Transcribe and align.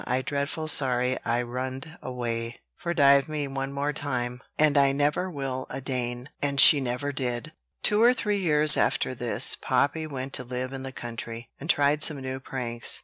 I 0.07 0.23
drefful 0.23 0.67
sorry 0.67 1.19
I 1.23 1.43
runned 1.43 1.99
away. 2.01 2.61
Fordive 2.75 3.27
me 3.29 3.47
one 3.47 3.69
time 3.93 4.31
more, 4.31 4.39
and 4.57 4.75
I 4.75 4.93
never 4.93 5.29
will 5.29 5.67
adain;" 5.69 6.27
and 6.41 6.59
she 6.59 6.81
never 6.81 7.11
did. 7.11 7.53
Two 7.83 8.01
or 8.01 8.11
three 8.11 8.39
years 8.39 8.77
after 8.77 9.13
this, 9.13 9.55
Poppy 9.55 10.07
went 10.07 10.33
to 10.33 10.43
live 10.43 10.73
in 10.73 10.81
the 10.81 10.91
country, 10.91 11.51
and 11.59 11.69
tried 11.69 12.01
some 12.01 12.17
new 12.19 12.39
pranks. 12.39 12.99